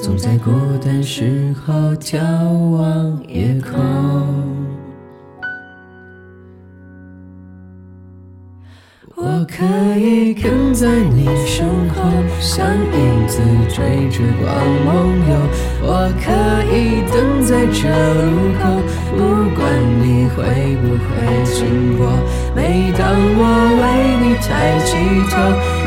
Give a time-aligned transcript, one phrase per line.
[0.00, 2.20] 总在孤单时候眺
[2.70, 3.80] 望夜空。
[9.16, 9.64] 我可
[9.98, 14.48] 以跟在你身后，像影子追着光
[14.84, 15.34] 梦游。
[15.82, 16.30] 我可
[16.72, 18.28] 以等在这路
[18.60, 18.62] 口，
[19.16, 19.18] 不
[19.56, 19.60] 管
[20.00, 20.36] 你会
[20.76, 21.08] 不会
[21.44, 21.58] 经
[21.98, 22.00] 过。
[22.54, 23.02] 每当
[23.36, 23.42] 我
[23.80, 23.82] 为
[24.22, 24.94] 你抬起
[25.28, 25.34] 头，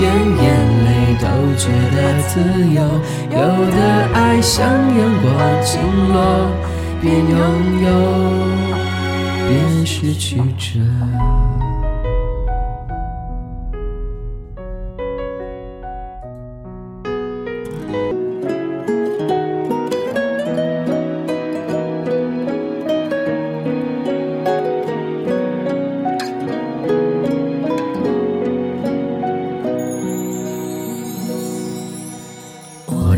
[0.00, 0.02] 连
[0.42, 0.44] 眼
[0.84, 1.96] 泪都觉得
[2.28, 2.40] 自
[2.74, 2.80] 由。
[3.30, 3.36] 有
[3.70, 3.76] 的
[4.14, 5.30] 爱像阳光
[5.64, 5.80] 倾
[6.12, 6.50] 落，
[7.00, 7.30] 边拥
[7.84, 7.88] 有
[9.48, 10.80] 边失去着。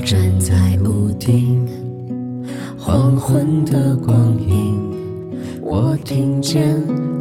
[0.04, 1.64] 站在屋顶，
[2.76, 4.92] 黄昏的光影，
[5.60, 6.76] 我听见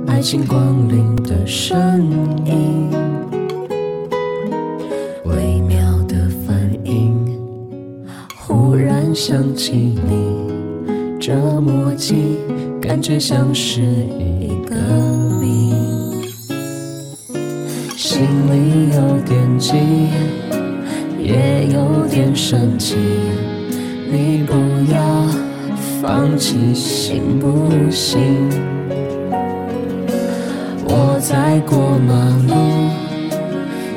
[0.07, 2.09] 爱情光临的声
[2.43, 2.89] 音，
[5.25, 7.15] 微妙的反应，
[8.35, 9.71] 忽然想起
[10.07, 12.39] 你，这默契
[12.81, 14.75] 感觉像是一个
[15.39, 15.71] 谜，
[17.95, 19.77] 心里有点急。
[21.31, 22.97] 也有点生气，
[24.11, 24.53] 你不
[24.91, 25.25] 要
[26.01, 28.19] 放弃，行不行？
[30.83, 32.13] 我在过马
[32.49, 32.53] 路，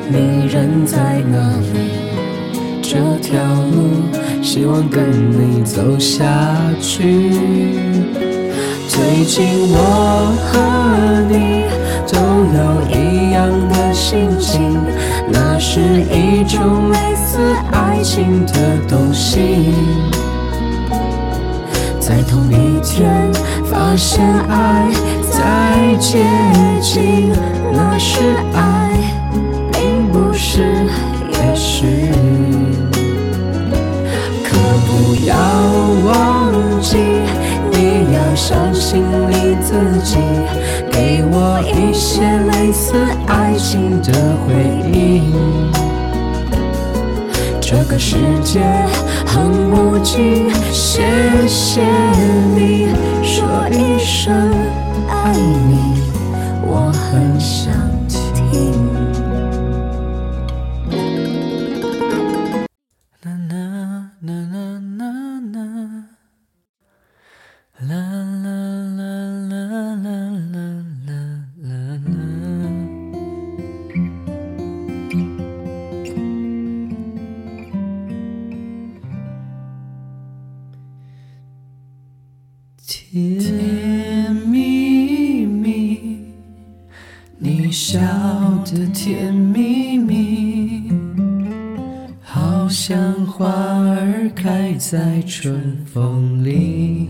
[0.09, 1.37] 你人在哪
[1.73, 1.75] 里？
[2.81, 4.07] 这条路，
[4.41, 5.03] 希望跟
[5.33, 6.25] 你走下
[6.81, 7.33] 去。
[8.89, 9.77] 最近我
[10.45, 10.53] 和
[11.29, 11.65] 你
[12.13, 12.19] 都
[12.55, 12.59] 有
[12.91, 14.79] 一样的心情，
[15.29, 17.39] 那是一种类似
[17.73, 18.53] 爱情的
[18.89, 19.73] 东西。
[21.99, 23.33] 在同一天
[23.65, 24.91] 发现爱
[25.31, 26.25] 在接
[26.81, 27.33] 近，
[27.73, 28.21] 那是
[28.53, 28.84] 爱，
[40.15, 40.19] 你，
[40.91, 42.95] 给我一些类似
[43.27, 44.13] 爱情的
[44.47, 44.55] 回
[44.93, 45.33] 应。
[47.61, 48.61] 这个世界
[49.27, 51.03] 很无情，谢
[51.49, 51.83] 谢
[52.55, 52.89] 你
[53.23, 54.33] 说一声
[55.09, 56.01] 爱你，
[56.63, 57.73] 我很想
[82.87, 86.19] 甜蜜蜜，
[87.39, 87.99] 你笑
[88.67, 90.93] 得甜蜜蜜，
[92.21, 97.09] 好像花儿开在春风里，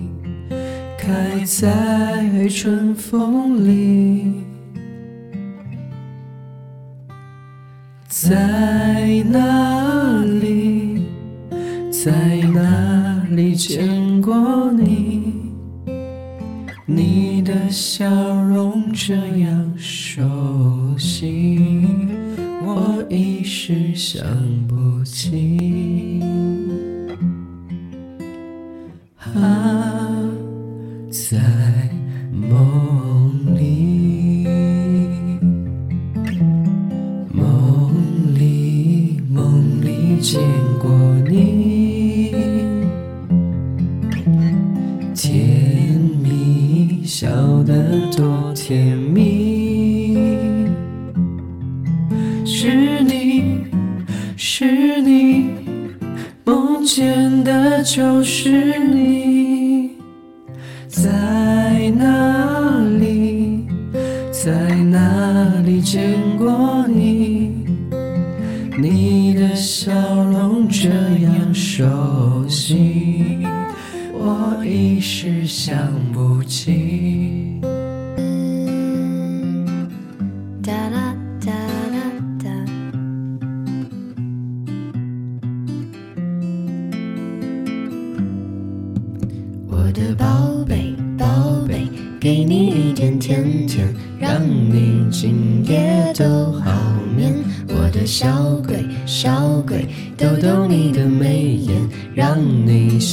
[0.96, 4.44] 开在春风里，
[8.06, 11.02] 在哪里，
[11.90, 12.12] 在
[12.52, 14.63] 哪里见过
[17.74, 18.08] 笑
[18.44, 20.22] 容这样熟
[20.96, 21.84] 悉，
[22.62, 24.24] 我一时想
[24.68, 26.22] 不起。
[29.34, 30.08] 啊，
[31.10, 31.40] 在
[54.56, 55.50] 是你，
[56.44, 59.33] 梦见的就是你，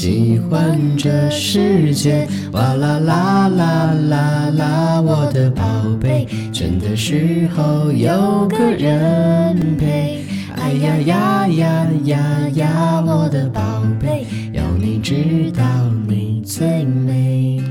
[0.02, 2.28] 喜欢这世界。
[2.54, 5.64] 哇啦啦啦啦啦，我的宝
[6.02, 10.26] 贝，倦的时候有个人陪。
[10.56, 13.62] 哎呀呀呀呀呀，我的宝
[14.00, 15.64] 贝，要你知道
[16.08, 17.62] 你最美。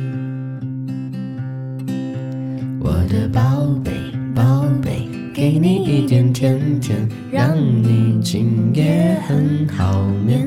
[2.79, 3.91] 我的宝贝，
[4.37, 6.97] 宝贝，给你一点甜甜，
[7.33, 10.47] 让你今夜很好眠。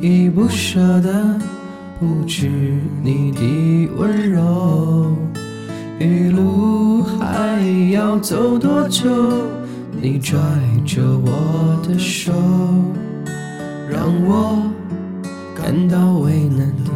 [0.00, 1.38] 依不舍的
[1.98, 2.48] 不止
[3.02, 5.14] 你的温柔。
[5.98, 9.10] 一路还要走多久？
[10.00, 10.38] 你拽
[10.86, 12.32] 着我的手，
[13.90, 14.62] 让我
[15.54, 16.90] 感到为难的。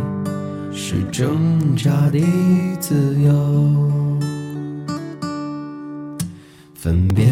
[0.72, 2.20] 是挣扎的
[2.80, 3.30] 自由。
[6.74, 7.26] 分别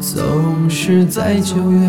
[0.00, 1.88] 总是在九月，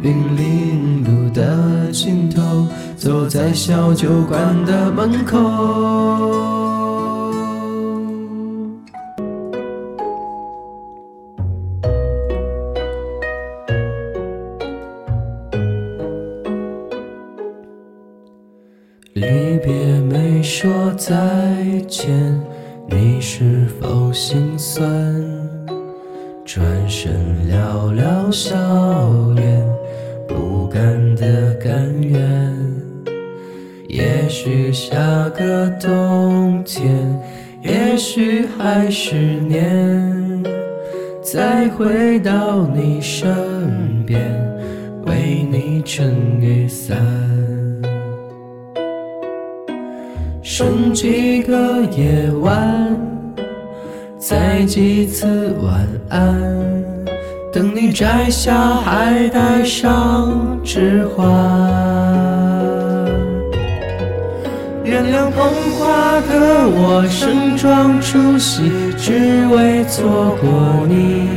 [0.00, 2.66] 云林路的尽头，
[2.96, 5.38] 走在小酒馆的门口。
[19.14, 21.10] 离别没说再
[21.88, 22.40] 见。
[22.90, 24.86] 你是否心酸？
[26.44, 27.12] 转身
[27.50, 28.56] 寥寥笑
[29.34, 29.68] 脸，
[30.28, 32.20] 不甘的甘愿。
[33.88, 34.94] 也许下
[35.30, 36.84] 个冬天，
[37.62, 40.44] 也许还是年，
[41.22, 43.26] 再回到你身
[44.06, 44.20] 边，
[45.06, 46.96] 为你撑雨伞。
[50.42, 52.96] 剩几个夜晚，
[54.18, 56.84] 再几次晚安，
[57.50, 61.26] 等你摘下还戴上指环。
[64.84, 71.28] 原谅捧花的我盛装出席，只为错过你。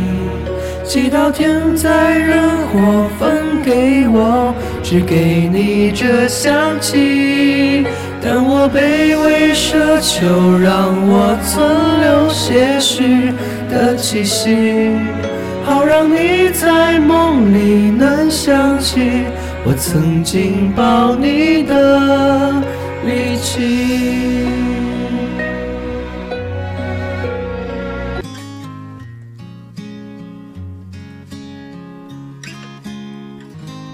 [0.83, 4.53] 祈祷天灾人祸分给我，
[4.83, 7.85] 只给你这香气。
[8.23, 10.27] 但我卑微奢求，
[10.59, 11.65] 让我存
[12.01, 13.31] 留些许
[13.69, 14.91] 的气息，
[15.63, 19.25] 好让你在梦里能想起
[19.65, 22.51] 我曾经抱你的
[23.05, 24.45] 力气。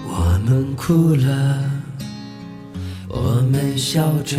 [0.06, 1.78] 我们哭了。
[3.08, 4.38] 我们笑着，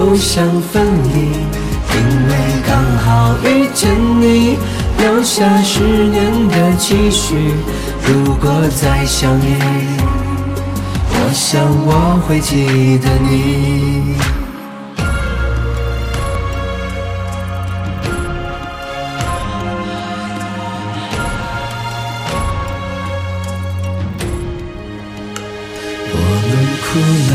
[0.00, 1.20] 不想分离，
[1.92, 2.32] 因为
[2.66, 4.56] 刚好遇见你，
[4.96, 7.52] 留下十年的期许。
[8.06, 9.58] 如果再相遇，
[11.12, 14.16] 我想我会记得你。
[26.12, 26.16] 我
[26.48, 26.50] 们
[26.86, 26.88] 哭
[27.30, 27.34] 了，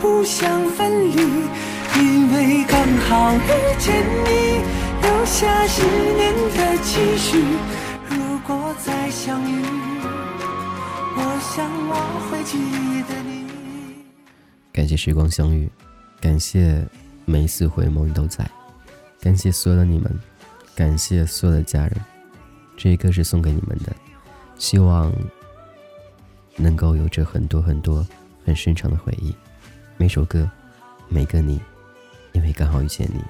[0.00, 1.16] 不想分离，
[1.98, 4.62] 因为刚好遇见你，
[5.02, 5.82] 留下十
[6.14, 7.38] 年的期许。
[8.08, 9.62] 如果再相遇，
[11.16, 11.94] 我想我
[12.30, 12.58] 会记
[13.02, 13.46] 得你。
[14.72, 15.70] 感谢时光相遇，
[16.18, 16.82] 感谢
[17.26, 18.48] 每一次回眸你都在，
[19.20, 20.18] 感谢所有的你们，
[20.74, 21.92] 感谢所有的家人。
[22.76, 23.94] 这一歌是送给你们的，
[24.56, 25.12] 希望
[26.56, 28.06] 能够有着很多很多
[28.46, 29.34] 很深长的回忆。
[30.00, 30.50] 每首歌，
[31.10, 31.60] 每个你，
[32.32, 33.22] 因为刚好遇见你。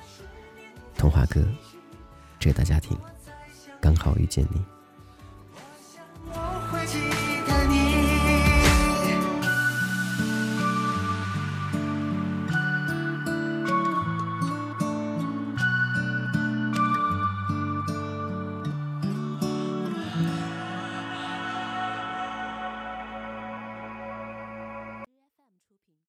[0.97, 1.45] 童话歌，
[2.39, 2.97] 这个大家庭，
[3.81, 4.63] 刚好遇见你。